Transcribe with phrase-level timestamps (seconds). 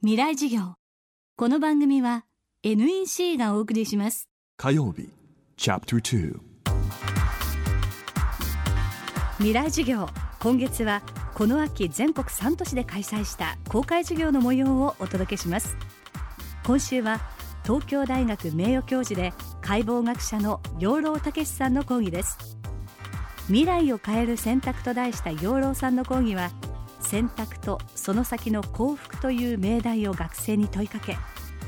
[0.00, 0.74] 未来授業。
[1.36, 2.24] この番組は
[2.62, 4.28] NEC がお送りします。
[4.56, 5.08] 火曜日
[5.56, 6.38] Chapter 2
[9.38, 10.08] 未来授業。
[10.38, 11.02] 今月は
[11.34, 15.76] この秋全国3都市で開催した公開授業の模様をお届けします。
[16.64, 17.18] 今週は
[17.64, 22.38] 東京大学名誉教授で解剖学者の養老孟さんの講義です。
[23.48, 26.52] 未来を変える選択と題した養老さんの講義は
[27.08, 31.16] 選択とその先の幸福という命題を学生に問いかけ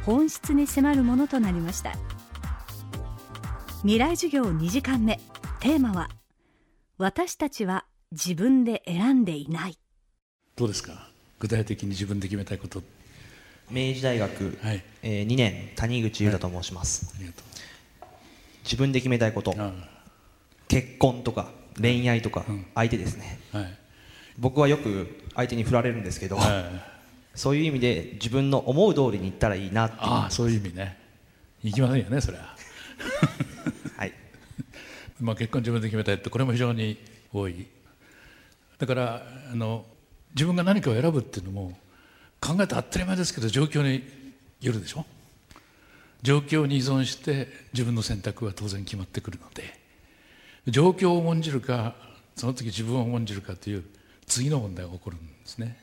[0.05, 1.93] 本質に迫るものとなりました。
[3.83, 5.19] 未来授業2時間目。
[5.61, 6.11] テーマは
[6.99, 9.79] 私たちは自分で選んでいない。
[10.57, 11.09] どうですか？
[11.39, 12.83] 具体的に自分で決めたいこと。
[13.71, 14.83] 明治大学、はい。
[15.03, 17.43] えー2年谷口優太と申します、ありがと
[18.65, 19.55] 自分で決めたいこと。
[20.69, 21.51] 結婚とか
[21.81, 22.67] 恋愛とかうん。
[22.75, 23.39] 相手ですね。
[23.55, 23.79] あはい
[24.41, 26.65] 僕はよく相手に振られるんですけど、はい。
[27.35, 30.99] そういう意味で自分の思う通りにいったらいいなってああそういう意味ね。
[31.63, 32.57] 行きませんよねそれは。
[33.97, 34.13] はい。
[35.21, 36.97] まあ結婚自分で決めたいってこれも非常に
[37.33, 37.67] 多い。
[38.79, 39.85] だからあの
[40.35, 41.79] 自分が何かを選ぶっていうのも
[42.41, 44.03] 考えて当たり前ですけど状況に
[44.63, 45.05] よるでしょ？
[46.23, 49.79] 状況に依存して自分の選択は当然決まってくるので。
[50.67, 51.95] 状況を重んじるか
[52.37, 53.85] その時自分を重んじるかという
[54.31, 55.77] 次の問題が起こるんですね。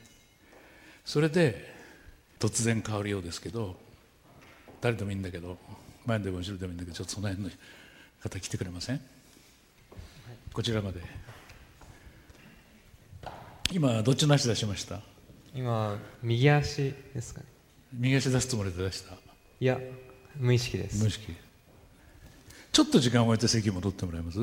[1.04, 1.74] それで
[2.40, 3.76] 突然変わるようですけど
[4.80, 5.58] 誰でもいいんだけど
[6.06, 7.50] 前でも後ろでもいいんだけどちょっとその辺の
[8.22, 9.00] 方来てくれません？
[10.52, 11.00] こちらまで。
[13.70, 15.00] 今どっちの足出しました？
[15.54, 17.46] 今右足ですかね。
[17.92, 19.14] 右足出すつもりで出した？
[19.60, 19.78] いや
[20.36, 21.02] 無意識です。
[21.02, 21.34] 無意識。
[22.72, 24.38] ちょっと時間を置いて席戻ってもらえます？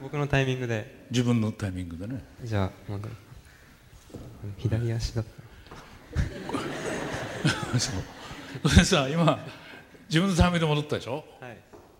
[0.00, 1.06] 僕のタイミングで。
[1.10, 2.22] 自分のタイミングでね。
[2.42, 3.14] じゃあ戻る
[4.58, 5.24] 左足だっ
[7.72, 7.78] た。
[7.78, 7.94] そう。
[8.62, 9.38] それでさ今
[10.08, 11.24] 自分のタイミングで戻ったでしょ？
[11.40, 11.58] はい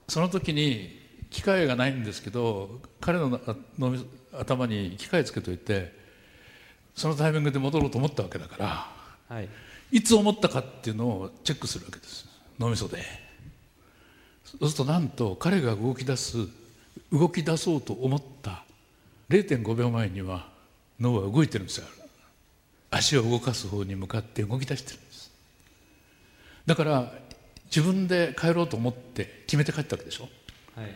[0.08, 4.04] その時に機械がないんですけど彼のあ脳みそ
[4.38, 5.92] 頭に機械つけといて
[6.94, 8.86] そのタイミングで戻ろうと思ったわけだから
[9.28, 9.48] はい
[9.90, 12.26] いつ思ったかっていうのをチェックするわけです。
[12.58, 13.02] 脳みそで。
[14.44, 16.38] そうするとなんと彼が動き出す
[17.12, 18.64] 動き出そうと思った
[19.28, 20.48] 0.5秒前には
[21.00, 21.86] 脳は動いてるんですよ。
[22.96, 25.30] 足を動かす方に向かって動き出してるんです。
[26.66, 27.12] だから
[27.66, 30.28] 自分で帰ろうと思って決めて帰ったわけでしょ。
[30.74, 30.94] はい。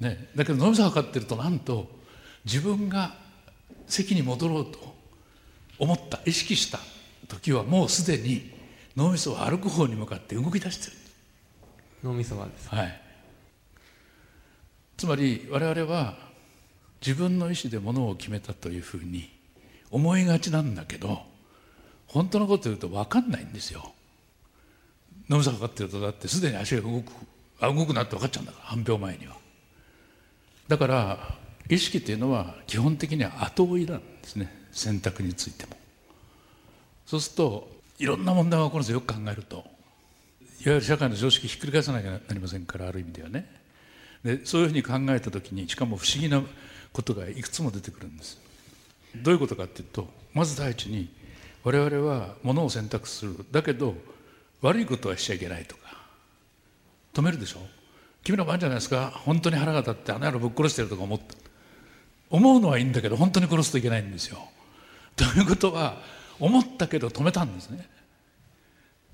[0.00, 1.88] ね、だけど脳みそが測ってるとなんと
[2.44, 3.16] 自分が
[3.86, 4.94] 席に戻ろうと
[5.78, 6.80] 思った意識した
[7.28, 8.50] 時はもうすでに
[8.96, 10.92] 脳みそは歩く方に向かって動き出してる、
[12.04, 13.00] 脳みそがですはい、
[14.96, 16.16] つまり我々は
[17.00, 19.35] 自分の意思でものを決めたというふうに
[19.90, 21.22] 思いがちなんだけど
[22.06, 23.92] 本当のこと言うと分かんないんですよ。
[25.28, 27.12] 脳みそが測ってるとだってすでに足が動く
[27.60, 29.36] あ動くなって分かっちゃうんだから半秒前には。
[30.68, 31.18] だから
[31.68, 34.66] 意識というのは基本的には後追いなんですね。
[34.72, 35.76] 選択についても。
[37.06, 37.68] そうすると
[37.98, 38.96] いろんな問題が起こるんですよ。
[38.96, 39.56] よく考えると。
[39.56, 43.46] いわゆる社会の常識ひっくり返さなきゃなりませんからある意味ではね。
[44.24, 46.42] でそういうふうに考えた時にしかも不思議な
[46.92, 48.40] ことがいくつも出てくるんです。
[49.14, 51.08] どういうことかっていうとまず第一に
[51.62, 53.36] 我々はものを選択する。
[53.50, 53.94] だけど
[54.62, 55.98] 悪いことはしちゃいけないとか
[57.14, 57.60] 止めるでしょ。
[58.22, 59.10] 君らもあるんじゃないですか。
[59.24, 61.34] 本当に腹が立ってあの野郎ぶっ殺してるとか思った。
[62.28, 64.38] 思うのはいいんだけど本当に殺すといけないんですよ。
[65.14, 66.02] ということは
[66.38, 67.88] 思ったけど止めたんですね。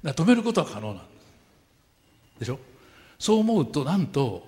[0.03, 2.41] だ止めることは可能なんです。
[2.41, 2.59] でしょ。
[3.19, 4.45] そう思うとなんと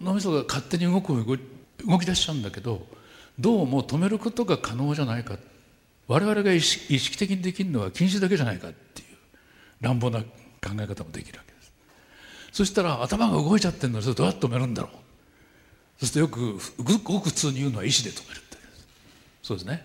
[0.00, 1.14] 脳みそが勝手に動く
[1.86, 2.86] 動き出しちゃうんだけど
[3.38, 5.36] どうも止めることが可能じゃないか。
[6.06, 9.06] 我々が意識意識的にできるのは禁止だけじゃないかっていう。
[9.80, 10.26] 乱暴な考
[10.80, 11.72] え方もできるわけです。
[12.52, 14.92] そしたら頭が動いちゃってるのにそれどうやって止めるんだろう。
[15.98, 16.58] そうするとよく
[17.02, 18.56] ごく普通に言うのは意思で止めるって
[19.42, 19.84] そうですね。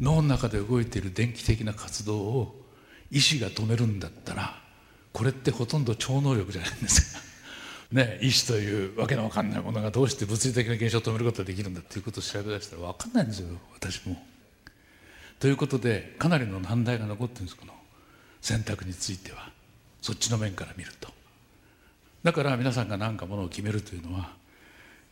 [0.00, 2.66] 脳の中で動いている電気的な活動を
[3.10, 4.60] 意思が止めるんだったら
[5.12, 7.21] これってほとんど超能力じゃないんですか。
[7.92, 14.16] ね意思というわけのわかんないものがどうして物理的な現象を止めることができるんだっていうことを調べ出したらわかんないんですよ私も。
[15.38, 17.72] ということでかなりの難題が残ってるんですこの
[18.40, 19.50] 選択については。
[20.02, 21.08] そっちの面から見ると。
[22.24, 24.32] だから皆さんが何かものを決めるというのは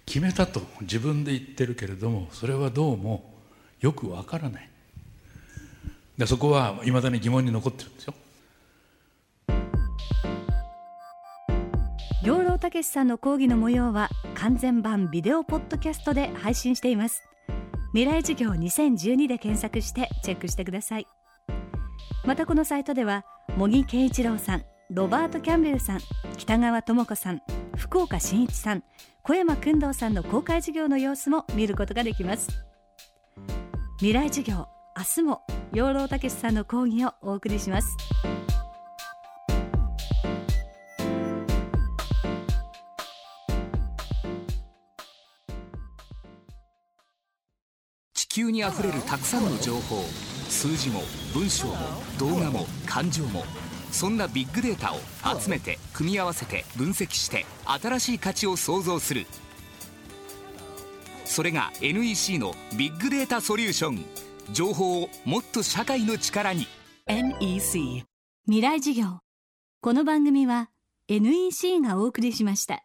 [0.04, 3.32] 決めたと自分で言ってるけれどもそれはどうも
[3.80, 4.68] よくわからない。
[6.18, 8.14] でそこはいまだに疑問に残ってるんですよ。
[12.70, 17.24] 養老孟さんの講義の模様は完全版ビデオポッドキャストで配信しています。
[17.92, 21.06] 未来授業2012で検索してチェックしてください。
[22.24, 23.24] またこのサイトでは
[23.56, 26.00] 茂木圭一郎さんロバート・キャンベルさん
[26.38, 27.42] 北川智子さん
[27.76, 28.84] 福岡伸一さん
[29.22, 32.50] 小山君堂さんの公開授業の様子も見ることができます。
[33.98, 37.96] 未来授業明日も養老孟さんの講義をお送りします。
[48.40, 50.02] 球にあふれるたくさんの情報。
[50.48, 51.02] 数字も
[51.34, 51.74] 文章も
[52.18, 53.44] 動画も感情も。
[53.92, 54.98] そんなビッグデータを
[55.38, 59.26] 集めて組み合わせて分析して新しい価値を創造する。
[61.24, 64.04] それが NEC のビッグデータソリューション。
[64.52, 66.66] 情報をもっと社会の力に。
[67.06, 68.04] NEC
[68.46, 69.18] 未来授業。
[69.82, 70.70] この番組は
[71.08, 72.84] NEC がお送りしました。